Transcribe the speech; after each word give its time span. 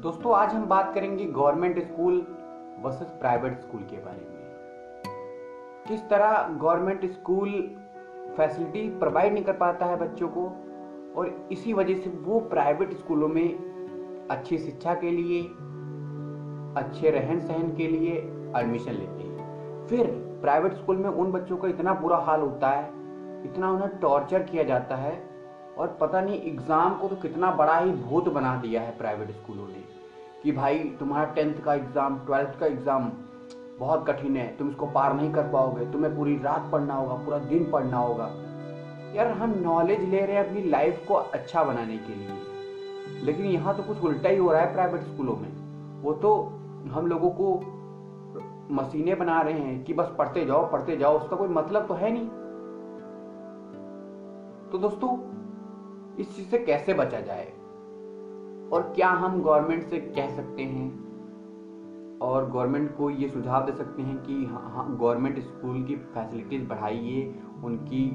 दोस्तों, 0.00 0.34
आज 0.34 0.52
हम 0.54 0.64
बात 0.66 0.92
करेंगे 0.94 1.24
government 1.24 1.78
school 1.78 2.14
versus 2.80 3.08
private 3.08 3.58
school 3.60 3.80
के 3.80 3.96
बारे 3.96 4.20
में। 4.20 5.04
किस 5.88 6.08
तरह 6.10 6.46
गवर्नमेंट 6.62 7.04
स्कूल 7.06 7.50
फैसिलिटी 8.36 8.88
प्रोवाइड 8.98 9.32
नहीं 9.32 9.44
कर 9.44 9.52
पाता 9.52 9.86
है 9.86 9.96
बच्चों 9.96 10.28
को, 10.28 10.44
और 11.16 11.48
इसी 11.52 11.72
वजह 11.72 11.94
से 11.94 12.10
वो 12.10 12.40
प्राइवेट 12.40 12.94
स्कूलों 12.94 13.28
में 13.28 14.28
अच्छी 14.30 14.58
शिक्षा 14.58 14.94
के 14.94 15.10
लिए, 15.10 15.42
अच्छे 16.84 17.10
रहन 17.10 17.40
सहन 17.40 17.74
के 17.76 17.88
लिए 17.88 18.16
एडमिशन 18.56 18.92
लेते 18.92 19.22
हैं। 19.22 19.86
फिर 19.86 20.06
प्राइवेट 20.42 20.74
स्कूल 20.74 20.96
में 20.96 21.10
उन 21.10 21.32
बच्चों 21.32 21.56
का 21.56 21.68
इतना 21.68 21.94
बुरा 21.94 22.18
हाल 22.18 22.40
होता 22.40 22.70
है, 22.70 22.88
इतना 23.44 23.70
उन्हें 23.70 23.98
टॉर्चर 23.98 24.42
किया 24.42 24.62
जाता 24.62 24.96
है 24.96 25.29
और 25.80 25.96
पता 26.00 26.20
नहीं 26.20 26.40
एग्ज़ाम 26.42 26.94
को 26.98 27.08
तो 27.08 27.16
कितना 27.16 27.50
बड़ा 27.50 27.78
ही 27.78 27.90
भूत 27.92 28.28
बना 28.28 28.54
दिया 28.56 28.80
है 28.82 28.96
प्राइवेट 28.98 29.30
स्कूलों 29.30 29.66
ने 29.68 29.82
कि 30.42 30.52
भाई 30.52 30.78
तुम्हारा 30.98 31.32
टेंथ 31.34 31.62
का 31.64 31.74
एग्ज़ाम 31.74 32.18
ट्वेल्थ 32.26 32.58
का 32.60 32.66
एग्ज़ाम 32.66 33.10
बहुत 33.78 34.04
कठिन 34.06 34.36
है, 34.36 34.46
तुम 34.56 34.70
इसको 34.70 34.86
पार 34.86 35.14
नहीं 35.14 35.32
कर 35.32 35.48
पाओगे, 35.50 35.84
तुम्हें 35.92 36.16
पूरी 36.16 36.36
रात 36.38 36.68
पढ़ना 36.72 36.94
होगा, 36.94 37.14
पूरा 37.24 37.38
दिन 37.38 37.70
पढ़ना 37.70 37.96
होगा। 37.96 38.24
यार 39.14 39.30
हम 39.32 39.54
नॉलेज 39.58 40.00
ले 40.00 40.20
रहे 40.20 40.36
हैं 40.36 40.44
अपनी 40.46 40.62
लाइफ 40.70 41.04
को 41.08 41.14
अच्छा 41.14 41.62
बनाने 41.64 41.96
के 41.98 42.14
लिए। 42.14 43.24
लेकिन 43.24 43.46
यहाँ 43.46 43.76
तो 43.76 43.82
कुछ 43.82 44.04
उल्टा 44.04 44.28
ही 44.28 44.36
हो 44.36 44.52
रहा 44.52 44.60
है 44.62 44.72
प्राइवेट 44.72 45.02
स्कूलों 45.04 45.36
में। 45.36 45.48
वो 46.02 46.12
तो 46.16 46.34
हम 46.90 47.06
लोगों 47.06 47.30
को 47.40 47.54
मशीनें 48.74 49.18
बना 49.18 49.40
रहे 49.40 49.60
हैं 49.60 49.82
कि 49.84 49.94
बस 49.94 50.14
पढ़ते 50.18 50.44
जाओ 50.46 50.70
पढ़ते 50.72 50.96
जाओ, 50.96 51.18
उसका 51.18 51.36
कोई 51.36 51.48
मतलब 51.50 51.86
तो 51.86 51.94
है 51.94 52.10
नहीं। 52.12 52.28
तो 54.70 54.78
दोस्तों 54.78 55.08
इस 56.20 56.36
चीज़ 56.36 56.48
से 56.48 56.58
कैसे 56.58 56.94
बचा 56.94 57.20
जाए? 57.20 57.46
और 58.72 58.92
क्या 58.96 59.08
हम 59.08 59.42
गवर्नमेंट 59.42 59.82
से 59.82 59.98
कह 60.00 60.36
सकते 60.36 60.62
हैं? 60.62 61.10
और 62.18 62.50
गवर्नमेंट 62.50 62.96
को 62.96 63.10
ये 63.10 63.28
सुझाव 63.28 63.66
दे 63.66 63.72
सकते 63.72 64.02
हैं 64.02 64.22
कि 64.22 64.44
हाँ 64.44 64.98
गवर्नमेंट 65.00 65.38
स्कूल 65.38 65.84
की 65.84 65.96
फैसिलिटीज़ 65.96 66.68
बढ़ाइए, 66.68 67.42
उनकी 67.64 68.10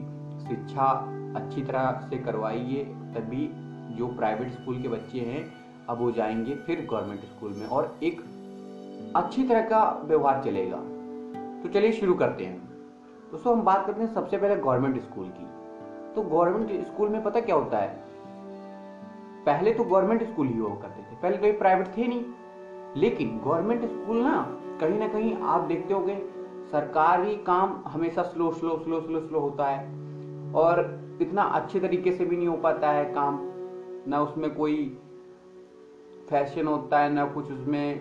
शिक्षा 0.47 1.11
अच्छी 1.35 1.63
तरह 1.63 1.91
से 2.09 2.17
करवाइए, 2.17 2.83
तभी 2.85 3.51
जो 3.95 4.07
प्राइवेट 4.07 4.51
स्कूल 4.51 4.81
के 4.81 4.87
बच्चे 4.87 5.19
हैं, 5.19 5.53
अब 5.89 5.99
वो 5.99 6.11
जाएँगे 6.11 6.55
फिर 6.55 6.87
गवर्नमेंट 6.91 7.21
स्कूल 7.21 7.53
में 7.53 7.67
और 7.67 7.95
एक 8.03 8.21
अच्छी 9.15 9.47
तरह 9.47 9.61
का 9.61 10.01
व्यवहार 10.05 10.43
चलेगा। 10.43 10.77
तो 11.63 11.69
चलिए 11.69 11.91
शुरू 11.91 12.13
करते 12.13 12.45
हैं। 12.45 12.69
दोस्तों, 13.31 13.57
हम 13.57 13.63
बात 13.63 13.87
करते 13.87 14.01
हैं 14.01 14.13
सबसे 14.13 14.37
पहले 14.37 14.55
गवर्नमेंट 14.55 15.01
स्कूल 15.01 15.27
की। 15.27 15.54
तो 16.15 16.21
गवर्नमेंट 16.21 16.85
स्कूल 16.85 17.09
में 17.09 17.23
पता 17.23 17.39
क्या 17.39 17.55
होता 17.55 17.77
है? 17.77 18.05
पहले 19.45 19.73
तो 19.73 19.83
गवर्नमेंट 19.83 20.23
स्कूल 20.23 20.47
ही 20.47 20.57
हुआ 20.57 20.75
करते 20.75 21.01
थे। 21.01 21.15
पहले 21.21 21.53
तो 21.53 21.59
प्राइवेट 21.59 21.87
थे 21.97 22.07
नहीं। 22.07 22.25
लेकिन 22.95 23.41
गवर्नमेंट 23.45 23.85
स्कूल 23.85 24.17
ना, 24.17 24.47
कहीं 24.81 24.99
ना 24.99 25.07
कहीं 25.07 25.35
आप 25.35 25.61
देखते 25.61 25.93
होगे, 25.93 26.15
सरकारी 26.71 27.35
काम 27.35 27.83
हमेशा 27.87 28.23
slow 28.23 28.51
slow 28.51 28.77
slow 28.77 29.01
slow 29.01 29.19
slow 29.19 29.39
होता 29.39 29.67
है। 29.67 29.79
और 30.53 30.99
इतना 31.21 31.41
अच्छे 31.41 31.79
तरीके 31.79 32.11
से 32.11 32.25
भी 32.25 32.37
नहीं 32.37 32.47
हो 32.47 32.57
पाता 32.57 32.91
है 32.91 33.05
काम। 33.05 33.39
ना 34.07 34.21
उसमें 34.21 34.55
कोई 34.55 34.97
फ़ैशन 36.29 36.67
होता 36.67 36.99
है, 36.99 37.09
ना 37.09 37.25
कुछ 37.25 37.51
उसमें 37.51 37.99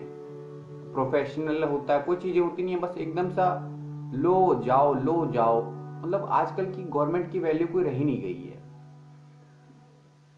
प्रोफेशनल 0.93 1.63
होता 1.63 1.93
है, 1.93 1.99
कोई 1.99 2.15
चीज़ें 2.15 2.41
होती 2.41 2.63
नहीं 2.63 2.75
है। 2.75 2.81
बस 2.81 2.97
एकदम 2.97 3.29
सा, 3.29 3.71
लो 4.13 4.55
जाओ 4.55 4.93
लो 4.93 5.25
जाओ। 5.25 5.61
मतलब 6.03 6.25
आजकल 6.29 6.65
की 6.65 6.83
गवर्नमेंट 6.83 7.31
की 7.31 7.39
वैल्यू 7.39 7.67
कोई 7.67 7.83
रही 7.83 8.03
नहीं 8.03 8.21
गई 8.21 8.43
है। 8.43 8.63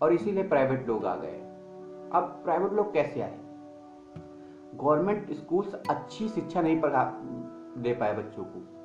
और 0.01 0.13
इसीलिए 0.13 0.43
प्राइवेट 0.43 0.87
लोग 0.87 1.05
आ 1.05 1.15
गए। 1.15 1.37
अब 2.13 2.41
प्राइवेट 2.43 2.73
लोग 2.73 2.93
कैसे 2.93 3.21
आए? 3.21 3.37
गवर्नमेंट 4.75 5.33
स्कूल्स 5.33 5.73
अच्छी 5.73 6.29
शिक्षा 6.29 6.61
नहीं 6.61 6.81
पढ़ा, 6.81 7.03
दे 7.77 7.93
पाए 7.93 8.13
बच्चों 8.13 8.43
को। 8.43 8.77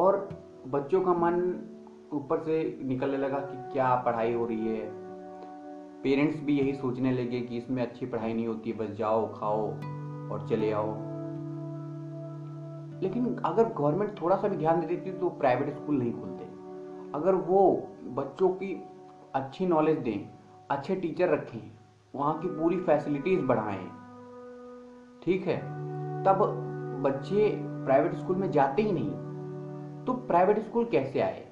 और 0.00 0.28
बच्चों 0.66 1.00
का 1.00 1.12
मन 1.12 1.64
ऊपर 2.12 2.38
से 2.38 2.78
निकलने 2.82 3.16
लगा 3.16 3.38
कि 3.38 3.72
क्या 3.72 3.94
पढ़ाई 3.94 4.34
हो 4.34 4.46
रही 4.46 4.68
है। 4.68 4.90
पेरेंट्स 6.02 6.42
भी 6.42 6.58
यही 6.58 6.74
सोचने 6.74 7.12
लगे 7.12 7.40
कि 7.40 7.56
इसमें 7.56 7.82
अच्छी 7.82 8.06
पढ़ाई 8.06 8.34
नहीं 8.34 8.46
होती, 8.46 8.72
बस 8.72 8.88
जाओ, 8.88 9.34
खाओ 9.34 9.66
और 10.32 10.46
चले 10.48 10.72
आओ। 10.72 11.07
लेकिन 13.02 13.36
अगर 13.44 13.72
गवर्नमेंट 13.72 14.20
थोड़ा 14.22 14.36
सा 14.36 14.48
भी 14.48 14.56
ध्यान 14.56 14.80
दे 14.80 14.86
देती 14.86 15.12
तो 15.12 15.28
प्राइवेट 15.30 15.74
स्कूल 15.74 15.98
नहीं 15.98 16.12
खुलते। 16.12 16.44
अगर 17.14 17.34
वो 17.34 17.60
बच्चों 18.14 18.48
की 18.48 18.72
अच्छी 19.34 19.66
नॉलेज 19.66 19.98
दें, 19.98 20.28
अच्छे 20.70 20.96
टीचर 20.96 21.28
रखें, 21.28 21.70
वहाँ 22.14 22.38
की 22.38 22.48
पूरी 22.48 22.76
फैसिलिटीज़ 22.76 23.40
बढ़ाएँ, 23.40 23.84
ठीक 25.22 25.46
है? 25.46 25.56
तब 26.24 26.44
बच्चे 27.02 27.50
प्राइवेट 27.84 28.14
स्कूल 28.14 28.36
में 28.36 28.50
जाते 28.50 28.82
ही 28.82 28.92
नहीं। 28.92 30.04
तो 30.04 30.12
प्राइवेट 30.26 30.58
स्कूल 30.58 30.84
कैसे 30.84 31.20
आए? 31.20 31.46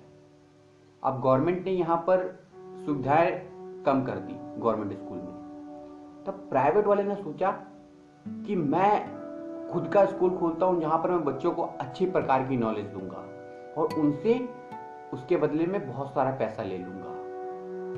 अब 1.03 1.21
गवर्नमेंट 1.21 1.65
ने 1.65 1.71
यहाँ 1.71 1.97
पर 1.97 2.25
सुविधाएँ 2.87 3.33
कम 3.87 4.05
कर 4.05 4.19
दी 4.19 4.35
गवर्नमेंट 4.61 4.93
स्कूल 4.93 5.19
में। 5.19 6.25
तब 6.27 6.47
प्राइवेट 6.51 6.87
वाले 6.87 7.03
ने 7.03 7.15
सोचा 7.15 7.51
कि 8.27 8.57
मैं 8.57 9.26
खुद 9.77 9.89
का 9.89 10.05
स्कूल 10.05 10.31
खोलता 10.31 10.67
हूँ 10.67 10.81
जहाँ 10.81 10.99
पर 10.99 11.11
मैं 11.11 11.25
बच्चों 11.25 11.51
को 11.53 11.63
अच्छी 11.63 12.07
प्रकार 12.07 12.43
की 12.43 12.57
नॉलेज 12.57 12.85
दूँगा 12.85 13.17
और 13.81 13.89
उनसे 13.99 14.49
उसके 15.13 15.37
बदले 15.37 15.67
में 15.67 15.93
बहुत 15.93 16.11
सारा 16.15 16.31
पैसा 16.31 16.63
ले 16.63 16.79
लूँगा। 16.79 17.11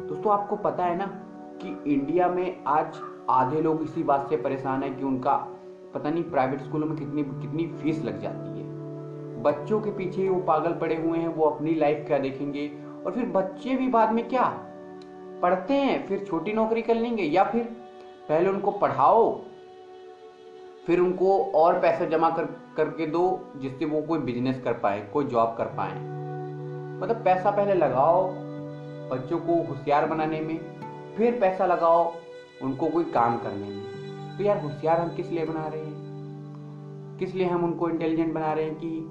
दोस्तों, 0.06 0.33
आपको 0.33 0.56
पता 0.56 0.84
है 0.84 0.97
ना 0.97 1.06
कि 1.62 1.94
इंडिया 1.94 2.28
में 2.28 2.65
आज 2.67 3.00
आधे 3.31 3.61
लोग 3.61 3.83
इसी 3.83 4.03
बात 4.03 4.28
से 4.31 4.37
परेशान 4.37 4.83
है 4.83 4.91
कि 4.91 5.05
उनका 5.05 5.37
पता 5.94 6.11
नहीं 6.11 6.22
प्राइवेट 6.22 6.61
स्कूलों 6.61 6.87
में 6.87 6.99
कितनी 6.99 7.22
कितनी 7.22 7.67
फ़ीस 7.67 8.05
लग 8.05 8.21
जाती 8.21 8.61
है। 8.61 8.67
बच्चों 9.43 9.81
के 9.81 9.91
पीछे 9.91 10.28
वो 10.28 10.41
पागल 10.41 10.72
पड़े 10.72 10.97
हुए 10.97 11.19
हैं, 11.19 11.28
वो 11.28 11.44
अपनी 11.44 11.75
लाइफ 11.75 12.05
क्या 12.06 12.19
देखेंगे? 12.19 12.72
और 13.06 13.12
फिर 13.12 13.27
बच्चे 13.27 13.75
भी 13.75 13.88
बाद 13.88 14.12
में 14.12 14.28
क्या? 14.28 14.44
पढ़ते 15.43 15.75
हैं, 15.75 16.06
फिर 16.06 16.25
छोटी 16.25 16.53
नौकरी 16.53 16.83
कर 16.83 16.94
लेंगे 16.94 17.22
या 17.22 17.44
फिर 17.44 17.65
पहले 18.28 18.49
उनको 18.49 18.71
पढ़ाओ 18.71 19.41
फिर 20.88 21.00
उनको 21.00 21.44
और 21.44 21.81
पैसा 21.81 22.04
जमा 22.04 22.31
कर, 22.31 22.44
करके 22.76 23.06
दो, 23.06 23.53
जिससे 23.56 23.84
वो 23.84 24.03
कोई 24.03 24.19
बिज़नेस 24.19 24.60
कर 24.60 24.72
पाए, 24.72 25.10
कोई 25.12 25.25
जॉब 25.25 25.54
कर 25.59 25.65
पाए। 25.65 25.94
मतलब 27.00 27.25
पैसा 27.25 27.50
पहले 27.50 27.75
लगाओ 27.75 28.31
बच्चों 29.10 29.38
को 29.38 29.66
होशियार 29.69 30.06
बनाने 30.06 30.41
में, 30.41 30.60
फिर 31.16 31.41
पैसा 31.41 31.66
लगाओ 31.66 32.12
उनको 32.62 32.88
कोई 32.88 33.04
काम 33.04 33.37
करने 33.37 33.69
में। 33.69 33.84
तो 34.38 34.44
यार 34.44 34.62
होशियार 34.62 35.00
हम 35.00 35.16
किस 35.16 35.31
लिए 35.31 35.44
बना 35.44 35.66
रहे 35.66 35.81
हैं? 35.81 37.16
किस 37.19 37.34
लिए 37.34 37.47
हम 37.47 37.65
उनको 37.65 37.88
इंटेलिजेंट 37.88 38.34
बना 38.34 38.53
रहे 38.53 38.65
हैं 38.65 38.75
कि 38.75 39.06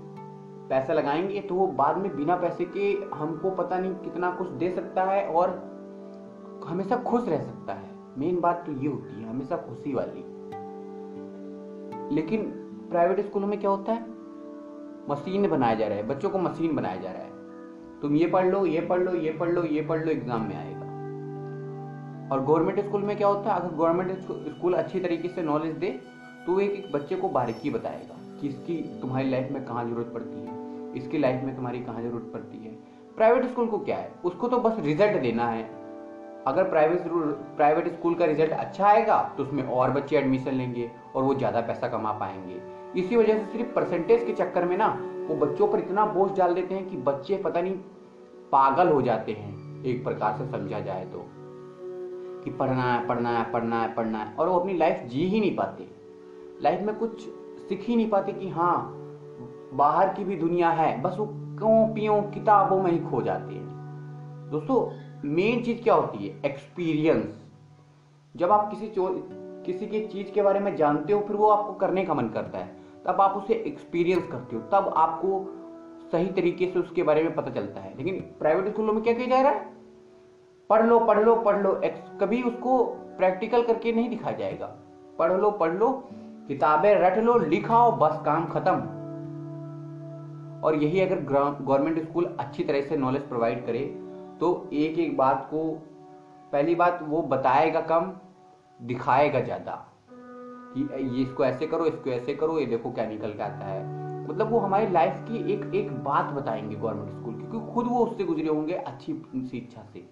पैसा 0.69 0.93
लगाएँगे 0.93 1.41
तो 1.41 1.55
वो 1.55 1.67
बाद 1.67 1.97
में 1.97 2.15
बिना 2.15 2.35
पैसे 2.35 2.65
के 2.65 3.15
हमको 3.15 3.49
पता 3.49 3.79
नहीं 3.79 3.91
कितना 3.91 4.31
कुछ 4.31 4.49
दे 4.49 4.71
सकता 4.71 5.03
है 5.03 5.27
और 5.27 5.49
हमेशा 6.67 6.95
खुश 6.95 7.29
रह 7.29 7.39
सकता 7.39 7.73
है। 7.73 7.89
मेन 8.17 8.39
बात 8.39 8.63
तो 8.65 8.71
ये 8.71 8.87
होती 8.87 9.21
है, 9.21 9.29
हमेशा 9.29 9.57
खुशी 9.57 9.93
वाली। 9.93 10.36
लेकिन 12.11 12.43
प्राइवेट 12.89 13.25
स्कूलों 13.25 13.47
में 13.47 13.59
क्या 13.59 13.69
होता 13.69 13.93
है? 13.93 14.05
मशीन 15.09 15.47
बनाया 15.49 15.75
जा 15.75 15.87
रहा 15.87 15.97
है, 15.97 16.07
बच्चों 16.07 16.29
को 16.29 16.39
मशीन 16.39 16.75
बनाया 16.75 16.95
जा 16.95 17.11
रहा 17.11 17.21
है। 17.21 17.35
तुम 18.01 18.15
ये 18.15 18.27
पढ़ 18.27 18.45
लो, 18.45 18.65
ये 18.65 18.81
पढ़ 18.81 18.99
लो, 18.99 19.13
ये 19.13 19.31
पढ़ 19.31 19.49
लो, 19.49 19.63
ये 19.63 19.81
पढ़ 19.81 20.03
लो 20.05 20.11
एग्ज़ाम 20.11 20.41
में 20.41 20.55
आएगा। 20.55 20.85
और 22.27 22.43
गवर्नमेंट 22.45 22.79
स्कूल 22.79 23.03
में 23.03 23.15
क्या 23.17 23.27
होता 23.27 23.53
है? 23.53 23.59
अगर 23.59 23.75
गवर्नमेंट 23.75 24.11
स्कूल 24.49 24.73
अच्छी 24.73 24.99
तरीके 24.99 25.27
से 25.27 25.41
नॉलेज 25.43 25.75
दे 25.75 25.89
तो 26.45 26.59
एक 26.59 26.71
एक 26.73 26.91
बच्चे 26.91 27.15
को 27.15 27.29
बारीकी 27.29 27.69
बताएगा 27.69 28.15
कि 28.39 28.47
इसकी 28.47 28.75
तुम्हारी 29.01 29.29
लाइफ 29.29 29.51
में 29.51 29.63
कहाँ 29.65 29.83
ज़रूरत 29.85 30.11
पड़ती 30.13 30.39
है, 30.39 30.93
इसकी 30.95 31.17
लाइफ 31.17 31.43
में 31.43 31.55
तुम्हारी 31.55 31.79
कहाँ 31.81 32.01
ज़रूरत 32.01 32.29
पड़ती 32.33 32.57
है। 32.57 32.71
प्राइवेट 33.17 33.45
स्कूल 33.45 33.67
को 33.67 33.77
क्या 33.79 33.97
है? 33.97 34.11
उसको 34.25 34.47
तो 34.47 34.57
बस 34.59 34.79
रिज़ल्ट 34.79 35.21
देना 35.21 35.47
है। 35.47 35.63
अगर 36.47 36.69
प्राइवेट 36.69 37.03
प्राइवेट 37.57 37.87
स्कूल 37.93 38.15
का 38.15 38.25
रिज़ल्ट 38.25 38.51
अच्छा 38.53 38.87
आएगा 38.87 39.17
तो 39.37 39.43
उसमें 39.43 39.63
और 39.65 39.91
बच्चे 39.91 40.17
एडमिशन 40.17 40.53
लेंगे 40.53 40.89
और 41.15 41.23
वो 41.23 41.33
ज़्यादा 41.35 41.61
पैसा 41.61 41.87
कमा 41.87 42.11
पाएँगे। 42.19 42.59
इसी 42.99 43.15
वजह 43.15 43.37
से 43.37 43.51
सिर्फ़ 43.51 43.73
परसेंटेज 43.75 44.23
के 44.23 44.33
चक्कर 44.33 44.65
में 44.65 44.77
ना, 44.77 44.87
वो 45.27 45.35
बच्चों 45.37 45.67
पर 45.67 45.79
इतना 45.79 46.05
बोझ 46.07 46.31
डाल 46.37 46.53
देते 46.53 46.75
हैं 46.75 46.89
कि 46.89 46.97
बच्चे 46.97 47.37
पता 47.37 47.61
नहीं 47.61 47.73
पागल 48.51 48.89
हो 48.89 49.01
जाते 49.01 49.31
हैं, 49.31 49.83
एक 49.85 50.03
प्रकार 50.03 50.37
से 50.37 50.45
समझा 50.51 50.79
जाए 50.79 51.05
तो। 51.05 51.25
कि 52.43 52.51
पढ़ना 52.51 52.83
है 52.83 53.07
पढ़ना 53.07 53.29
है 53.29 53.51
पढ़ना 53.51 53.81
है 53.81 53.93
पढ़ना 53.95 54.17
है, 54.17 54.33
और 54.33 54.49
वो 54.49 54.59
अपनी 54.59 54.73
लाइफ 54.73 55.03
जी 55.05 55.25
ही 55.25 55.39
नहीं 55.39 55.55
पाते। 55.55 55.87
लाइफ 56.61 56.81
में 56.81 56.95
कुछ 56.95 57.21
सीख 57.69 57.83
ही 57.87 57.95
नहीं 57.95 58.09
पाते 58.09 58.33
कि 58.33 58.49
हाँ 58.49 58.93
बाहर 59.73 60.13
की 60.13 60.23
भी 60.23 60.35
दुनिया 60.35 60.69
है, 60.69 61.01
बस 61.01 61.15
वो 61.19 61.25
कॉपियों 61.59 62.21
किताबों 62.23 62.81
में 62.81 62.91
ही 62.91 62.99
खो 63.01 63.21
जाते 63.21 63.53
हैं। 63.53 64.49
दोस्तों 64.51 64.79
मेन 65.25 65.63
चीज़ 65.63 65.83
क्या 65.83 65.93
होती 65.93 66.27
है? 66.27 66.41
एक्सपीरियंस 66.45 67.43
जब 68.35 68.51
आप 68.51 68.69
किसी 68.69 68.91
किसी 69.65 69.87
की 69.87 70.07
चीज़ 70.07 70.31
के 70.31 70.41
बारे 70.41 70.59
में 70.59 70.75
जानते 70.75 71.13
हो, 71.13 71.21
फिर 71.21 71.35
वो 71.35 71.49
आपको 71.49 71.73
करने 71.73 72.05
का 72.05 72.13
मन 72.13 72.27
करता 72.29 72.59
है। 72.59 72.75
तब 73.05 73.21
आप 73.21 73.31
उसे 73.31 73.53
एक्सपीरियंस 73.53 74.27
करते 74.27 74.55
हो। 74.55 74.61
तब 74.61 74.93
आपको 74.97 75.45
सही 76.11 76.27
तरीके 76.27 76.67
से 76.67 76.79
उसके 76.79 77.03
बारे 77.03 77.23
में 77.23 77.35
पता 77.35 77.51
चलता 77.51 77.81
है। 77.81 77.97
लेकिन 77.97 78.19
प्राइवेट 78.39 78.67
स्कूलों 78.67 78.93
में 78.93 79.03
क्या 79.03 79.13
किया 79.13 79.27
जा 79.27 79.41
रहा 79.41 79.51
है? 79.51 79.73
पढ़ 80.69 80.85
लो 80.85 80.99
पढ़ 80.99 81.23
लो 81.23 81.35
पढ़ 81.35 81.61
लो। 81.61 81.81
कभी 82.21 82.43
उसको 82.43 82.83
प्रैक्टिकल 83.17 83.63
करके 83.63 83.91
नहीं 83.91 84.09
दिखाया 84.09 84.37
जाएगा। 84.37 84.75
पढ़ 85.19 85.33
लो 85.33 85.51
पढ़ 85.51 85.73
लो। 85.73 86.09
किताबें 86.47 86.95
रट 86.95 87.17
लो, 87.17 87.37
लिखाओ, 87.37 87.91
बस 87.91 88.21
काम 88.25 88.45
खत्म। 88.45 88.97
और 90.63 90.75
यही 90.75 90.99
अगर 91.01 91.19
गवर्नमेंट 91.61 92.09
स्कूल 92.09 92.37
अच्छी 92.39 92.63
तरह 92.63 92.81
से 92.81 92.97
नॉलेज 92.97 93.27
प्रोवाइड 93.27 93.65
करे 93.65 94.06
तो 94.39 94.69
एक 94.73 94.99
एक 94.99 95.17
बात 95.17 95.47
को, 95.51 95.63
पहली 96.53 96.75
बात 96.75 96.99
वो 97.03 97.21
बताएगा 97.21 97.81
कम, 97.81 98.11
दिखाएगा 98.79 99.39
ज़्यादा, 99.39 99.71
कि 100.11 100.81
ये 100.83 101.23
इसको 101.23 101.45
ऐसे 101.45 101.67
करो, 101.67 101.85
इसको 101.85 102.09
ऐसे 102.09 102.33
करो, 102.33 102.59
ये 102.59 102.65
देखो 102.65 102.91
क्या 102.91 103.05
निकल 103.05 103.33
के 103.33 103.43
आता 103.43 103.65
है। 103.65 103.85
मतलब 104.27 104.51
वो 104.51 104.59
हमारी 104.59 104.87
लाइफ 104.87 105.23
की 105.27 105.53
एक 105.53 105.73
एक 105.75 105.91
बात 106.03 106.33
बताएँगे 106.33 106.75
गवर्नमेंट 106.75 107.09
स्कूल 107.11 107.33
क्योंकि 107.33 107.73
खुद 107.73 107.87
वो 107.87 108.05
उससे 108.05 108.23
गुजरे 108.23 108.47
होंगे 108.47 108.73
अच्छी 108.73 109.13
शिक्षा 109.47 109.83
से। 109.93 110.03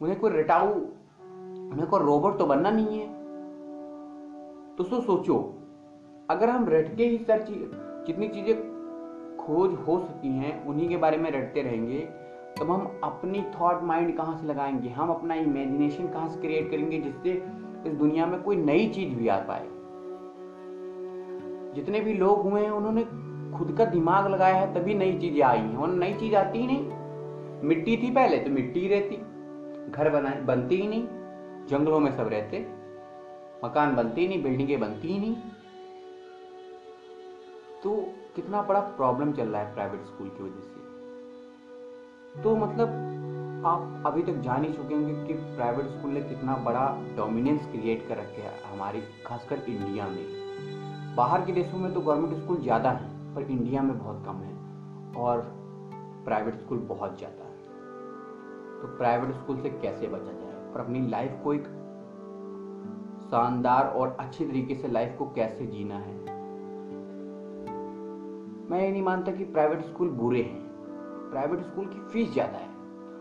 उन्हें 0.00 0.18
कोई 0.20 0.30
रटाऊ, 0.30 0.68
उन्हें 0.68 1.86
कोई 1.86 2.00
रोबोट 2.00 2.38
तो 2.38 2.46
बनना 2.46 2.70
नहीं 2.70 2.98
है। 2.98 3.06
तो 4.76 4.84
सो 4.84 5.00
सोचो, 5.00 5.38
अगर 6.30 6.50
हम 6.50 6.68
रट 6.68 6.96
के 6.96 7.06
ही 7.06 7.18
सर 7.18 7.44
जितनी 8.06 8.28
चीज़ें 8.28 8.56
खोज 9.38 9.74
हो 9.86 9.98
सकती 9.98 10.28
हैं, 10.28 10.64
उन्हीं 10.66 10.88
के 10.88 10.96
बारे 10.96 11.16
में 11.16 11.30
रटते 11.30 11.62
रहेंगे 11.62 12.08
तब 12.60 12.70
हम 12.70 13.00
अपनी 13.04 13.42
थॉट 13.42 13.82
माइंड 13.82 14.16
कहाँ 14.16 14.38
से 14.38 14.46
लगाएँगे? 14.46 14.88
हम 14.88 15.08
अपना 15.08 15.34
इमेजिनेशन 15.34 16.08
कहाँ 16.08 16.28
से 16.28 16.40
क्रिएट 16.40 16.70
करेंगे 16.70 17.00
जिससे 17.00 17.30
इस 17.86 17.92
दुनिया 17.92 18.26
में 18.26 18.42
कोई 18.42 18.56
नई 18.56 18.88
चीज़ 18.88 19.14
भी 19.14 19.28
आ 19.28 19.36
पाए? 19.36 19.68
जितने 21.74 22.00
भी 22.00 22.14
लोग 22.14 22.42
हुए 22.42 22.62
हैं, 22.62 22.70
उन्होंने 22.70 23.04
खुद 23.58 23.74
का 23.78 23.84
दिमाग 23.84 24.26
लगाया 24.26 24.54
है, 24.54 24.74
तभी 24.74 24.94
नई 24.94 25.18
चीज़ें 25.18 25.42
आई 25.42 25.58
हैं। 25.58 25.76
और 25.76 25.88
नई 25.88 26.14
चीज़ 26.14 26.34
आती 26.34 26.58
ही 26.58 26.66
नहीं। 26.66 26.90
मिट्टी 27.68 27.96
थी 27.96 28.10
पहले 28.10 28.38
तो 28.38 28.50
मिट्टी 28.50 28.80
ही 28.80 28.88
रहती। 28.88 29.16
घर 29.90 30.10
बना, 30.10 30.40
बनती 30.40 30.76
ही 30.76 30.88
नहीं। 30.88 31.08
जंगलों 31.66 32.00
में 32.00 32.16
सब 32.16 32.28
रहते। 32.28 32.58
मकान 33.64 33.96
बनते 33.96 34.20
ही 34.20 34.28
नहीं, 34.28 34.42
बिल्डिंगें 34.42 34.80
बनती 34.80 35.08
ही 35.08 35.18
नहीं। 35.18 35.36
तो 37.82 38.12
कितना 38.36 38.62
बड़ा 38.62 38.80
प्रॉब्लम 38.80 39.32
चल 39.32 39.48
रहा 39.48 39.62
है 39.62 39.74
प्राइवेट 39.74 40.04
स्कूल 40.04 40.28
की 40.28 40.44
वजह 40.44 40.60
से। 40.60 40.91
तो 42.34 42.54
मतलब 42.56 43.64
आप 43.66 44.02
अभी 44.06 44.22
तक 44.22 44.40
जान 44.42 44.64
ही 44.64 44.72
चुके 44.72 44.94
होंगे 44.94 45.14
कि 45.26 45.34
प्राइवेट 45.56 45.86
स्कूल 45.86 46.10
ने 46.10 46.20
कितना 46.20 46.56
बड़ा 46.56 46.84
डोमिनेंस 47.16 47.66
क्रिएट 47.66 48.06
कर 48.08 48.16
रखे 48.16 48.42
है 48.42 48.52
हमारी, 48.64 49.00
खासकर 49.26 49.58
इंडिया 49.68 50.06
में। 50.06 51.14
बाहर 51.16 51.44
के 51.44 51.52
देशों 51.52 51.78
में 51.78 51.92
तो 51.94 52.00
गवर्नमेंट 52.00 52.42
स्कूल 52.42 52.60
ज़्यादा 52.62 52.90
हैं, 52.90 53.34
पर 53.34 53.42
इंडिया 53.42 53.82
में 53.82 53.98
बहुत 53.98 54.24
कम 54.26 54.36
है 54.36 54.54
और 55.22 55.40
प्राइवेट 56.24 56.54
स्कूल 56.54 56.78
बहुत 56.78 57.18
ज़्यादा 57.18 57.44
है। 57.44 57.50
तो 58.80 58.96
प्राइवेट 58.98 59.34
स्कूल 59.34 59.60
से 59.60 59.70
कैसे 59.70 60.08
बचा 60.08 60.32
जाए 60.32 60.72
और 60.72 60.80
अपनी 60.80 61.06
लाइफ 61.08 61.38
को 61.44 61.54
एक 61.54 61.66
शानदार 63.30 63.86
और 63.86 64.16
अच्छे 64.20 64.44
तरीके 64.44 64.74
से 64.74 64.88
लाइफ 64.88 65.14
को 65.18 65.26
कैसे 65.26 65.66
जीना 65.66 65.98
है? 65.98 66.14
मैं 68.70 68.82
ये 68.82 68.90
नहीं 68.90 69.02
मानता 69.02 69.32
कि 69.32 69.44
प्राइवेट 69.44 69.84
स्कूल 69.84 70.08
बुरे 70.08 70.42
हैं। 70.42 70.61
प्राइवेट 71.32 71.60
स्कूल 71.60 71.86
की 71.86 72.00
फ़ीस 72.12 72.32
ज़्यादा 72.32 72.58
है। 72.58 72.70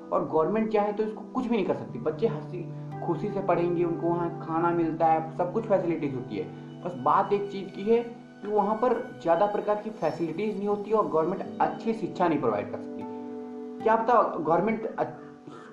और 0.10 0.28
गवर्नमेंट 0.28 0.72
चाहे 0.74 0.94
तो 0.94 1.04
इसको 1.04 1.22
कुछ 1.34 1.46
भी 1.46 1.56
नहीं 1.56 1.66
कर 1.66 1.76
सकती। 1.76 2.00
बच्चे 2.00 2.28
हँसी, 2.28 2.64
खुशी 3.06 3.30
से 3.30 3.42
पढ़ेंगे, 3.42 3.84
उनको 3.84 4.08
वहाँ 4.08 4.30
खाना 4.42 4.72
मिलता 4.72 5.06
है, 5.06 5.38
सब 5.38 5.54
कुछ 5.54 5.66
फैसिलिटीज़ 5.66 6.16
होती 6.16 6.38
है। 6.38 6.82
बस 6.84 6.96
बात 7.04 7.34
एक 7.34 7.50
चीज़ 7.52 7.70
की 7.70 7.84
है 7.84 8.02
कि 8.42 8.48
वहाँ 8.48 8.76
पर 8.76 8.94
ज़्यादा 9.22 9.46
प्रकार 9.46 9.76
की 9.76 9.90
फैसिलिटीज़ 9.90 10.58
नहीं 10.58 10.68
होती 10.68 10.92
और 10.92 11.08
गवर्नमेंट 11.10 11.62
अच्छी 11.62 11.94
शिक्षा 11.94 12.28
नहीं 12.28 12.40
प्रोवाइड 12.40 12.72
कर 12.72 12.78
सकती। 12.78 13.84
क्या 13.84 13.96
पता 13.96 14.22
गवर्नमेंट 14.38 14.88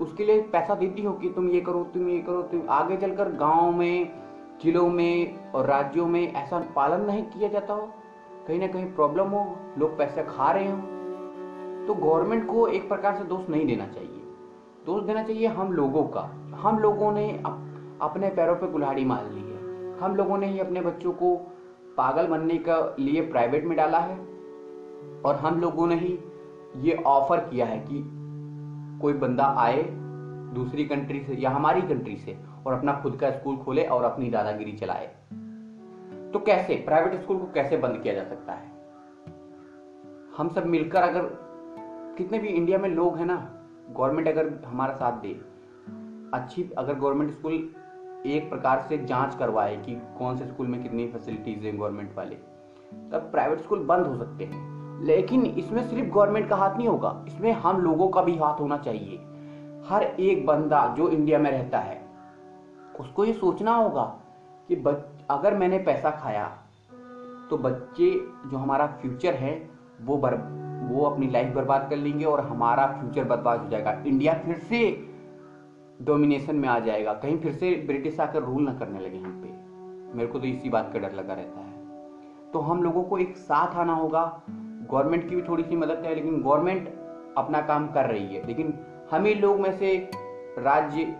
उसके 0.00 0.24
लिए 0.24 0.40
पैसा 0.42 0.74
देती 0.74 1.02
हो 1.02 1.12
कि 1.12 1.28
तुम 1.28 1.48
ये 1.48 1.60
करो, 1.60 1.82
तुम 1.84 2.08
ये 2.08 2.18
करो, 2.18 2.42
तुम 2.42 2.68
आगे 2.70 2.96
चलकर 2.96 3.32
गाँव 3.32 3.72
में, 3.72 4.12
जिलों 4.62 4.88
में 4.88 5.52
और 5.52 5.66
राज्यों 5.66 6.06
में 6.06 6.32
ऐसा 6.32 6.58
पालन 6.76 7.04
नहीं 7.06 7.22
किया 7.22 7.48
जाता 7.48 7.74
हो? 7.74 7.88
कहीं 8.46 8.58
ना 8.58 8.66
कहीं 8.66 8.86
प्रॉब्लम 8.94 9.28
हो, 9.28 9.44
लोग 9.78 9.98
पैसे 9.98 10.22
खा 10.22 10.50
रहे 10.50 10.70
हो। 10.70 10.97
तो 11.88 11.94
गवर्नमेंट 11.94 12.46
को 12.46 12.66
एक 12.66 12.88
प्रकार 12.88 13.16
से 13.16 13.24
दोष 13.24 13.48
नहीं 13.48 13.66
देना 13.66 13.86
चाहिए। 13.86 14.22
दोष 14.86 15.04
देना 15.04 15.22
चाहिए 15.22 15.46
हम 15.46 15.72
लोगों 15.72 16.02
का। 16.02 16.20
हम 16.56 16.78
लोगों 16.78 17.12
ने 17.12 17.42
अप, 17.46 17.82
अपने 18.02 18.28
पैरों 18.28 18.56
पे 18.56 18.66
कुल्हाड़ी 18.66 19.04
मार 19.04 19.24
ली 19.30 19.40
है। 19.40 19.98
हम 19.98 20.16
लोगों 20.16 20.38
ने 20.38 20.46
ही 20.46 20.58
अपने 20.58 20.80
बच्चों 20.80 21.12
को 21.12 21.36
पागल 21.96 22.26
बनने 22.26 22.58
का 22.58 22.96
लिए 22.98 23.20
प्राइवेट 23.20 23.64
में 23.64 23.76
डाला 23.76 23.98
है 23.98 24.18
और 25.22 25.34
हम 25.34 25.60
लोगों 25.60 25.86
ने 25.86 25.94
ही 25.94 26.18
ये 26.76 27.02
ऑफ़र 27.06 27.36
किया 27.40 27.66
है 27.66 27.78
कि 27.78 28.10
कोई 29.02 29.12
बंदा 29.12 29.54
आए 29.58 29.82
दूसरी 30.54 30.84
कंट्री 30.84 31.22
से 31.22 31.34
या 31.34 31.50
हमारी 31.50 31.82
कंट्री 31.82 32.16
से 32.16 32.38
और 32.66 32.72
अपना 32.72 32.92
खुद 32.92 33.16
का 33.16 33.30
स्कूल 33.30 33.56
खोले 33.56 33.84
और 33.84 34.04
अपनी 34.04 34.30
दादागिरी 34.30 34.72
चलाए। 34.72 35.06
तो 36.32 36.38
कैसे? 36.38 36.74
प्राइवेट 36.74 37.22
स्कूल 37.22 37.38
को 37.38 37.46
कैसे 37.54 37.76
बंद 37.76 38.00
किया 38.02 38.14
जा 38.14 38.24
सकता 38.24 38.52
है? 38.52 38.68
हम 40.36 40.48
सब 40.48 40.66
मिलकर 40.66 41.02
अगर 41.02 41.47
कितने 42.18 42.38
भी 42.38 42.48
इंडिया 42.48 42.78
में 42.78 42.88
लोग 42.88 43.16
हैं 43.16 43.26
ना 43.26 43.36
गवर्नमेंट 43.90 44.28
अगर 44.28 44.48
हमारा 44.66 44.94
साथ 44.94 45.20
दे 45.20 45.32
अच्छी 46.34 46.70
अगर 46.78 46.94
गवर्नमेंट 46.94 47.30
स्कूल 47.30 47.52
एक 48.26 48.48
प्रकार 48.50 48.84
से 48.88 48.98
जाँच 48.98 49.34
करवाए 49.34 49.76
कि 49.76 49.94
कौन 50.18 50.36
से 50.36 50.46
स्कूल 50.46 50.66
में 50.66 50.82
कितनी 50.82 51.06
फैसिलिटीज़ 51.08 51.66
है 51.66 51.76
गवर्नमेंट 51.76 52.16
वाले 52.16 52.34
तब 53.12 53.28
प्राइवेट 53.32 53.60
स्कूल 53.60 53.78
बंद 53.78 54.06
हो 54.06 54.16
सकते 54.16 54.44
हैं। 54.44 55.04
लेकिन 55.04 55.46
इसमें 55.46 55.88
सिर्फ़ 55.88 56.10
गवर्नमेंट 56.14 56.48
का 56.48 56.56
हाथ 56.56 56.76
नहीं 56.76 56.88
होगा 56.88 57.24
इसमें 57.28 57.52
हम 57.52 57.80
लोगों 57.80 58.08
का 58.08 58.22
भी 58.22 58.36
हाथ 58.38 58.60
होना 58.60 58.78
चाहिए। 58.78 59.16
हर 59.88 60.02
एक 60.02 60.46
बंदा 60.46 60.86
जो 60.96 61.08
इंडिया 61.08 61.38
में 61.38 61.50
रहता 61.50 61.78
है 61.78 62.00
उसको 63.00 63.24
ये 63.24 63.32
सोचना 63.32 63.74
होगा 63.74 64.04
कि 64.68 64.76
बच, 64.76 65.04
अगर 65.30 65.54
मैंने 65.54 65.78
पैसा 65.78 66.10
खाया 66.10 66.46
तो 67.50 67.58
बच्चे 67.58 68.10
जो 68.50 68.56
हमारा 68.56 68.86
फ्यूचर 68.86 69.34
है 69.34 69.70
वो 70.02 70.16
बर, 70.16 70.34
वो 70.88 71.04
अपनी 71.04 71.26
लाइफ 71.26 71.54
बर्बाद 71.54 71.86
कर 71.90 71.96
लेंगे 71.96 72.24
और 72.24 72.40
हमारा 72.40 72.86
फ्यूचर 72.86 73.24
बर्बाद 73.24 73.60
हो 73.60 73.68
जाएगा। 73.68 74.02
इंडिया 74.06 74.34
फिर 74.34 74.56
से 74.56 75.08
डोमिनेशन 76.02 76.56
में 76.56 76.68
आ 76.68 76.78
जाएगा। 76.78 77.12
कहीं 77.12 77.38
फिर 77.38 77.52
से 77.52 77.84
ब्रिटिश 77.86 78.20
आकर 78.20 78.42
रूल 78.42 78.62
ना 78.62 78.74
करने 78.74 79.00
लगे 79.00 79.18
हम 79.18 79.42
पे। 79.42 79.68
मेरे 80.16 80.26
को 80.26 80.38
तो 80.38 80.46
इसी 80.46 80.68
बात 80.68 80.90
का 80.92 80.98
डर 80.98 81.12
लगा 81.12 81.34
रहता 81.34 81.60
है। 81.60 81.78
तो 82.52 82.58
हम 82.58 82.82
लोगों 82.82 83.02
को 83.02 83.18
एक 83.18 83.36
साथ 83.36 83.74
आना 83.74 83.94
होगा। 83.94 84.42
गवर्नमेंट 84.90 85.28
की 85.28 85.36
भी 85.36 85.42
थोड़ी 85.42 85.62
सी 85.62 85.76
मदद 85.76 86.02
है, 86.06 86.14
लेकिन 86.14 86.42
गवर्नमेंट 86.42 86.88
अपना 87.38 87.60
काम 87.60 87.88
कर 87.88 88.04
रही 88.04 88.26
है। 88.26 88.46
लेकिन 88.46 88.78
हम 89.10 89.24
ही 89.24 89.34
लोग 89.34 89.60
में 89.60 89.72
से 89.72 90.10
राज्य 90.58 91.16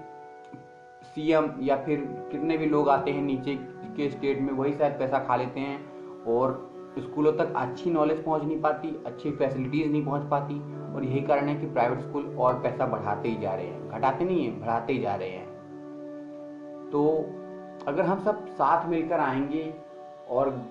सीएम 1.02 1.50
या 1.60 1.76
फिर 1.76 2.00
कितने 2.32 2.58
भी 2.58 2.66
लोग 2.66 2.88
आते 2.88 3.10
हैं 3.10 3.22
नीचे 3.22 3.54
के 3.96 4.10
स्टेट 4.10 4.40
में, 4.40 4.52
वही 4.52 4.72
शायद 4.72 4.92
पैसा 4.92 5.18
खा 5.18 5.36
लेते 5.36 5.60
हैं 5.60 5.78
और 6.24 6.67
स्कूलों 7.00 7.32
तक 7.32 7.52
अच्छी 7.56 7.90
नॉलेज 7.90 8.24
पहुँच 8.24 8.42
नहीं 8.42 8.60
पाती, 8.60 9.02
अच्छी 9.06 9.30
फैसिलिटीज़ 9.30 9.92
नहीं 9.92 10.04
पहुँच 10.04 10.30
पाती 10.30 10.60
और 10.94 11.04
यही 11.04 11.20
कारण 11.20 11.48
है 11.48 11.60
कि 11.60 11.66
प्राइवेट 11.66 12.00
स्कूल 12.00 12.36
और 12.38 12.54
पैसा 12.54 12.86
बढ़ाते 12.86 13.28
ही 13.28 13.36
जा 13.36 13.54
रहे 13.54 13.66
हैं। 13.66 13.90
घटाते 13.90 14.24
नहीं 14.24 14.44
है, 14.44 14.60
बढ़ाते 14.60 14.92
ही 14.92 14.98
जा 14.98 15.14
रहे 15.14 15.28
हैं। 15.28 15.48
तो 16.92 17.26
अगर 17.86 18.02
हम 18.02 18.24
सब 18.24 18.46
साथ 18.46 18.88
मिलकर 18.88 19.20
आएँगे 19.20 19.74
और 20.28 20.62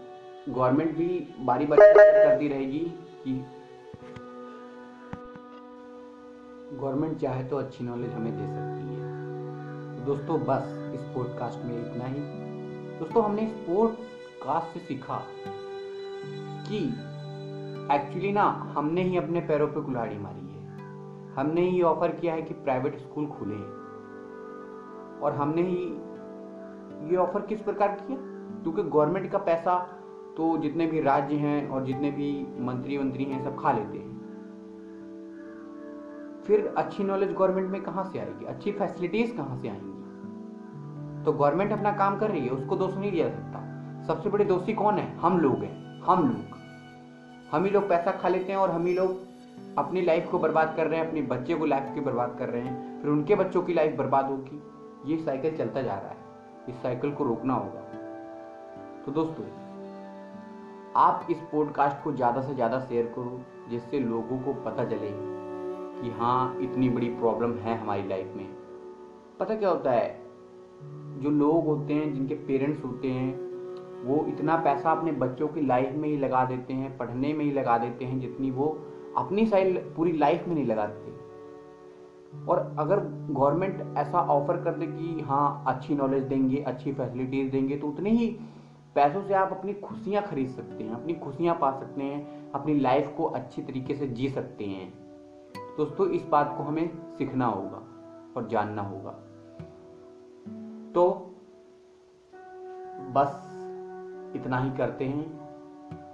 गवर्नमेंट 0.49 0.97
भी 0.97 1.33
बारी 1.39 1.65
बारी 1.65 1.81
करती 1.81 2.47
रहेगी 2.47 2.79
कि 3.23 3.45
गवर्नमेंट 6.73 7.17
चाहे 7.17 7.43
तो 7.43 7.57
अच्छी 7.57 7.83
नॉलेज 7.83 8.11
हमें 8.11 8.31
दे 8.31 8.47
सकती 8.47 8.95
है। 8.95 9.07
दोस्तों, 10.05 10.39
बस 10.39 10.91
इस 10.93 11.01
पॉडकास्ट 11.01 11.65
में 11.65 11.91
इतना 11.91 12.05
ही। 12.05 12.19
दोस्तों, 12.99 13.23
हमने 13.23 13.41
इस 13.41 13.53
पॉडकास्ट 13.53 14.73
से 14.73 14.79
सीखा। 14.79 15.21
कि 16.69 16.77
एक्चुअली 17.95 18.31
ना 18.31 18.73
हमने 18.77 19.03
ही 19.03 19.17
अपने 19.17 19.39
पैरों 19.39 19.67
पे 19.67 19.81
कुल्हाड़ी 19.81 20.17
मारी 20.17 20.39
है। 20.39 20.67
हमने 21.35 21.61
ही 21.61 21.81
ऑफ़र 21.81 22.11
किया 22.11 22.33
है 22.33 22.41
कि 22.41 22.53
प्राइवेट 22.53 22.97
स्कूल 22.99 23.27
खुले। 23.27 23.77
और 25.21 25.33
हमने 25.35 25.61
ही 25.61 26.01
ये 27.09 27.15
ऑफ़र 27.15 27.41
किस 27.41 27.61
प्रकार 27.61 27.87
किया? 27.87 28.17
क्योंकि 28.63 28.83
गवर्नमेंट 28.83 29.31
का 29.31 29.37
पैसा 29.37 29.93
तो 30.37 30.57
जितने 30.57 30.85
भी 30.85 31.01
राज्य 31.01 31.35
हैं 31.35 31.69
और 31.69 31.85
जितने 31.85 32.11
भी 32.11 32.47
मंत्री 32.59 32.97
मंत्री 32.97 33.23
हैं, 33.23 33.43
सब 33.43 33.59
खा 33.59 33.71
लेते 33.71 33.97
हैं। 33.97 34.17
फिर 36.47 36.73
अच्छी 36.77 37.03
नॉलेज 37.03 37.33
गवर्नमेंट 37.33 37.69
में 37.69 37.83
कहाँ 37.83 38.03
से 38.03 38.19
आएगी? 38.19 38.45
अच्छी 38.45 38.71
फैसिलिटीज़ 38.71 39.37
कहाँ 39.37 39.57
से 39.57 39.69
आएँगी? 39.69 39.97
तो 41.25 41.31
गवर्नमेंट 41.31 41.71
अपना 41.71 41.91
काम 41.91 42.19
कर 42.19 42.31
रही 42.31 42.41
है, 42.41 42.49
उसको 42.49 42.75
दोष 42.75 42.97
नहीं 42.97 43.11
दिया 43.11 43.29
सकता। 43.29 43.67
सबसे 44.03 44.29
बड़े 44.29 44.45
दोषी 44.45 44.73
कौन 44.73 44.93
है? 44.93 45.17
हम 45.17 45.39
लोग 45.39 45.55
हैं। 45.55 46.01
हम 46.01 46.27
लोग। 46.27 46.56
हम 47.51 47.63
ही 47.63 47.69
लोग 47.69 47.89
पैसा 47.89 48.11
खा 48.11 48.29
लेते 48.29 48.51
हैं 48.51 48.59
और 48.59 48.71
हम 48.71 48.85
ही 48.85 48.93
लोग 48.93 49.17
अपनी 49.77 50.01
लाइफ 50.01 50.29
को 50.31 50.39
बर्बाद 50.39 50.73
कर 50.77 50.87
रहे 50.87 50.99
हैं, 50.99 51.07
अपने 51.07 51.21
बच्चे 51.21 51.55
को 51.55 51.65
लाइफ 51.65 51.93
की 51.93 52.01
बर्बाद 52.01 52.35
कर 52.39 52.49
रहे 52.49 52.61
हैं। 52.61 53.01
फिर 53.01 53.11
उनके 53.11 53.35
बच्चों 53.35 53.61
की 53.61 53.73
लाइफ 53.73 53.97
बर्बाद 53.97 54.25
होगी। 54.25 54.61
ये 55.05 55.17
साइकिल 55.17 55.57
चलता 55.57 55.81
जा 55.81 55.95
रहा 55.95 56.09
है। 56.09 56.17
इस 56.69 56.75
साइकिल 56.75 57.11
को 57.11 57.23
रोकना 57.23 57.53
होगा। 57.53 57.81
तो 59.05 59.11
दोस्तों, 59.11 59.45
आप 60.95 61.27
इस 61.31 61.37
पॉडकास्ट 61.37 62.03
को 62.03 62.13
ज़्यादा 62.13 62.41
से 62.41 62.55
ज़्यादा 62.55 62.79
शेयर 62.79 63.05
करो, 63.05 63.41
जिससे 63.69 63.99
लोगों 63.99 64.39
को 64.39 64.53
पता 64.53 64.85
चले 64.85 65.11
कि 66.01 66.09
हाँ 66.09 66.57
इतनी 66.61 66.89
बड़ी 66.89 67.09
प्रॉब्लम 67.09 67.53
है 67.53 67.77
हमारी 67.77 68.07
लाइफ 68.07 68.33
में। 68.35 68.45
पता 69.39 69.55
क्या 69.55 69.69
होता 69.69 69.91
है? 69.91 70.19
जो 71.17 71.29
लोग 71.29 71.65
होते 71.65 71.93
हैं, 71.93 72.13
जिनके 72.13 72.35
पेरेंट्स 72.35 72.83
होते 72.85 73.07
हैं 73.07 73.46
वो 74.05 74.25
इतना 74.27 74.55
पैसा 74.55 74.91
अपने 74.91 75.11
बच्चों 75.11 75.47
की 75.47 75.61
लाइफ 75.61 75.93
में 75.93 76.07
ही 76.09 76.17
लगा 76.17 76.43
देते 76.45 76.73
हैं, 76.73 76.97
पढ़ने 76.97 77.33
में 77.33 77.45
ही 77.45 77.51
लगा 77.51 77.77
देते 77.77 78.05
हैं, 78.05 78.19
जितनी 78.19 78.51
वो 78.51 78.67
अपनी 79.17 79.45
साइड 79.45 79.95
पूरी 79.95 80.11
लाइफ 80.11 80.47
में 80.47 80.55
नहीं 80.55 80.65
लगाते 80.65 81.15
और 82.47 82.59
अगर 82.79 82.99
गवर्नमेंट 83.29 83.97
ऐसा 83.97 84.19
ऑफ़र 84.19 84.61
कर 84.63 84.71
दे 84.71 84.85
कि 84.85 85.21
हाँ 85.21 85.63
अच्छी 85.67 85.95
नॉलेज 85.95 86.23
देंगे, 86.23 86.57
अच्छी 86.57 86.91
फैसिलिटीज़ 86.93 87.51
देंगे 87.51 87.77
तो 87.77 87.87
उतने 87.87 88.09
ही 88.09 88.27
पैसों 88.95 89.21
से 89.23 89.33
आप 89.33 89.51
अपनी 89.51 89.73
खुशियाँ 89.73 90.23
खरीद 90.23 90.49
सकते 90.49 90.83
हैं, 90.83 90.91
अपनी 90.91 91.13
खुशियाँ 91.13 91.57
पा 91.61 91.71
सकते 91.71 92.03
हैं, 92.03 92.51
अपनी 92.51 92.79
लाइफ 92.79 93.13
को 93.17 93.23
अच्छी 93.23 93.61
तरीके 93.61 93.95
से 93.95 94.07
जी 94.07 94.29
सकते 94.29 94.65
हैं। 94.65 94.89
दोस्तों, 95.77 96.09
इस 96.09 96.25
बात 96.25 96.55
को 96.57 96.63
हमें 96.63 97.15
सीखना 97.17 97.45
होगा 97.45 97.77
और 98.37 98.47
जानना 98.47 98.81
होगा। 98.81 99.11
तो 100.93 101.09
बस 103.13 103.46
इतना 104.35 104.57
ही 104.57 104.71
करते 104.71 105.05
हैं। 105.05 105.47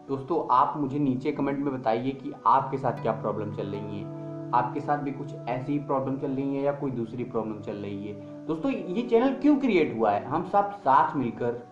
दोस्तों, 0.08 0.56
आप 0.56 0.78
मुझे 0.78 1.00
नीचे 1.00 1.32
कमेंट 1.32 1.60
में 1.60 1.80
बताइए 1.80 2.12
कि 2.12 2.34
आपके 2.48 2.78
साथ 2.78 3.02
क्या 3.02 3.12
प्रॉब्लम 3.12 3.54
चल 3.54 3.68
रही 3.68 4.02
है। 4.02 4.24
आपके 4.52 4.80
साथ 4.80 4.98
भी 4.98 5.12
कुछ 5.12 5.36
ऐसी 5.36 5.80
प्रॉब्लम 5.80 6.18
चल 6.18 6.32
रही 6.32 6.56
है 6.56 6.62
या 6.62 6.72
कोई 6.72 6.92
दूसरी 6.92 7.24
प्रॉब्लम 7.24 7.60
चल 7.60 7.76
रही 7.76 8.08
है? 8.08 8.46
दोस्तों, 8.46 8.72
ये 8.72 9.08
चैनल 9.08 9.34
क्यों 9.34 9.58
क्रिएट 9.58 9.98
हुआ 9.98 10.12
है? 10.12 10.26
हम 10.26 10.44
सब 10.44 10.72
साथ 10.72 11.16
मिलकर 11.16 11.68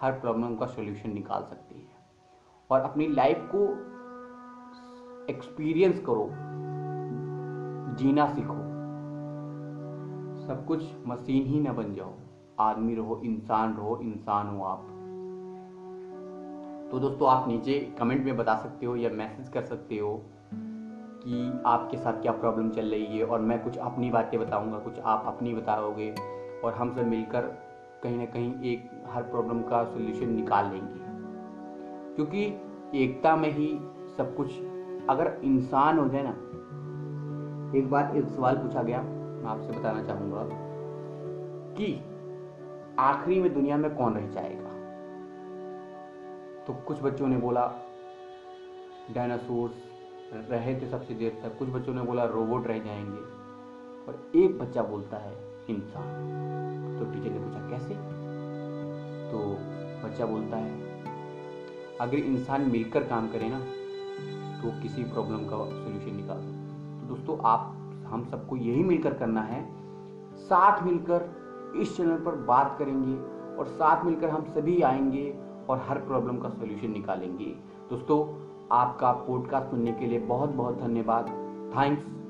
हर 0.00 0.12
प्रॉब्लम 0.12 0.56
का 0.56 0.66
सोल्यूशन 0.66 1.10
निकाल 1.10 1.42
सकते 1.42 1.74
हैं। 1.74 1.92
और 2.70 2.80
अपनी 2.80 3.06
लाइफ 3.06 3.48
को 3.54 3.64
एक्सपीरियंस 5.32 6.00
करो। 6.00 6.30
जीना 7.94 8.26
सीखो। 8.26 8.72
सब 10.46 10.64
कुछ 10.66 10.84
मशीन 11.06 11.46
ही 11.46 11.60
ना 11.60 11.72
बन 11.72 11.94
जाओ। 11.94 12.12
आदमी 12.60 12.94
रहो, 12.94 13.20
इंसान 13.24 13.76
रहो, 13.76 13.98
इंसान 14.02 14.46
हो 14.48 14.64
आप। 14.64 14.91
तो 16.92 16.98
दोस्तों, 16.98 17.28
आप 17.28 17.48
नीचे 17.48 17.78
कमेंट 17.98 18.24
में 18.24 18.36
बता 18.36 18.56
सकते 18.56 18.86
हो 18.86 18.96
या 18.96 19.10
मैसेज 19.10 19.48
कर 19.48 19.62
सकते 19.62 19.98
हो 19.98 20.22
कि 21.24 21.62
आपके 21.66 21.96
साथ 21.96 22.12
क्या 22.12 22.32
प्रॉब्लम 22.32 22.70
चल 22.70 22.86
रही 22.86 23.18
है 23.18 23.24
और 23.24 23.40
मैं 23.40 23.64
कुछ 23.64 23.78
अपनी 23.78 24.10
बातें 24.10 24.40
बताऊँगा, 24.40 24.78
कुछ 24.78 24.98
आप 24.98 25.24
अपनी 25.26 25.54
बताओगे 25.54 26.14
और 26.64 26.72
हम 26.72 26.90
सब 26.90 27.06
मिलकर 27.06 27.40
कहीं 28.02 28.18
ना 28.18 28.24
कहीं 28.24 28.62
एक 28.62 28.90
हर 29.06 29.22
प्रॉब्लम 29.22 29.62
का 29.62 29.84
सोल्यूशन 29.84 30.32
निकाल 30.32 30.64
लेंगे। 30.66 31.00
क्योंकि 32.16 32.44
एकता 33.04 33.36
में 33.36 33.50
ही 33.50 33.68
सब 34.16 34.34
कुछ, 34.36 34.58
अगर 35.08 35.40
इंसान 35.44 35.98
हो 35.98 36.08
जाए 36.08 36.22
ना, 36.22 36.34
एक 37.78 37.90
बार 37.90 38.16
एक 38.16 38.24
सवाल 38.24 38.56
पूछा 38.56 38.82
गया, 38.82 39.02
मैं 39.02 39.46
आपसे 39.46 39.78
बताना 39.78 40.02
चाहूँगा 40.02 40.48
कि 41.74 42.00
आखिरी 42.98 43.40
में 43.40 43.54
दुनिया 43.54 43.76
में 43.76 43.94
कौन 43.94 44.14
रह 44.14 44.26
जाएगा? 44.26 44.71
तो 46.66 46.72
कुछ 46.72 47.02
बच्चों 47.02 47.28
ने 47.28 47.36
बोला, 47.36 47.72
डायनासोर्स 49.14 49.72
रहे 50.50 50.80
थे 50.80 50.86
सबसे 50.86 51.14
देर 51.14 51.40
तक। 51.42 51.58
कुछ 51.58 51.68
बच्चों 51.68 51.94
ने 51.94 52.02
बोला, 52.02 52.24
रोबोट 52.24 52.66
रह 52.66 52.78
जाएँगे। 52.78 53.20
और 54.06 54.30
एक 54.34 54.58
बच्चा 54.58 54.82
बोलता 54.82 55.16
है, 55.16 55.34
इंसान। 55.70 56.98
तो 56.98 57.04
टीचर 57.04 57.30
ने 57.30 57.38
पूछा, 57.38 57.68
कैसे? 57.68 57.94
तो 59.32 59.38
बच्चा 60.06 60.26
बोलता 60.26 60.56
है, 60.56 60.80
अगर 62.00 62.14
इंसान 62.14 62.70
मिलकर 62.70 63.04
काम 63.04 63.28
करे 63.28 63.48
ना 63.48 63.60
तो 64.62 64.82
किसी 64.82 65.04
प्रॉब्लम 65.04 65.38
का 65.38 65.56
सोल्यूशन 65.56 66.16
निकाल 66.16 66.36
सकते 66.36 67.00
तो 67.00 67.14
दोस्तों, 67.14 67.38
आप, 67.44 67.60
हम 68.06 68.24
सबको 68.30 68.56
यही 68.56 68.82
मिलकर 68.84 69.14
करना 69.14 69.42
है, 69.42 69.66
साथ 70.36 70.82
मिलकर 70.82 71.30
इस 71.76 71.96
चैनल 71.96 72.18
पर 72.18 72.34
बात 72.34 72.76
करेंगे 72.78 73.16
और 73.56 73.66
साथ 73.66 74.04
मिलकर 74.04 74.30
हम 74.30 74.44
सभी 74.44 74.82
आएँगे 74.82 75.51
और 75.70 75.84
हर 75.88 75.98
प्रॉब्लम 75.98 76.36
का 76.36 76.48
सोल्यूशन 76.48 76.90
निकालेंगे। 76.90 77.54
दोस्तों, 77.90 78.48
आपका 78.72 79.12
पॉडकास्ट 79.12 79.70
सुनने 79.70 79.92
के 79.92 80.06
लिए 80.06 80.18
बहुत 80.18 80.50
बहुत 80.50 80.78
धन्यवाद। 80.78 81.26
थैंक्स 81.76 82.21